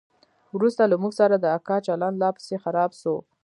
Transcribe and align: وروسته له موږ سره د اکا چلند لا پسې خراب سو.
وروسته 0.55 0.83
له 0.91 0.95
موږ 1.01 1.13
سره 1.21 1.35
د 1.39 1.45
اکا 1.57 1.77
چلند 1.87 2.15
لا 2.21 2.29
پسې 2.35 2.55
خراب 2.63 2.91
سو. 3.01 3.15